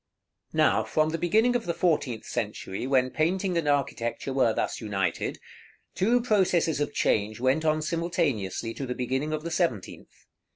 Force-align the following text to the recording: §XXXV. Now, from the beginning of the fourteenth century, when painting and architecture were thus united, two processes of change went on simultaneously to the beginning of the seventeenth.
§XXXV. 0.53 0.57
Now, 0.57 0.83
from 0.83 1.09
the 1.09 1.19
beginning 1.19 1.55
of 1.55 1.67
the 1.67 1.75
fourteenth 1.75 2.25
century, 2.25 2.87
when 2.87 3.11
painting 3.11 3.55
and 3.55 3.67
architecture 3.67 4.33
were 4.33 4.51
thus 4.51 4.81
united, 4.81 5.37
two 5.93 6.21
processes 6.21 6.79
of 6.79 6.91
change 6.91 7.39
went 7.39 7.63
on 7.63 7.83
simultaneously 7.83 8.73
to 8.73 8.87
the 8.87 8.95
beginning 8.95 9.31
of 9.31 9.43
the 9.43 9.51
seventeenth. 9.51 10.25